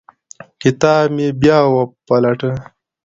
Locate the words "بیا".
1.41-1.57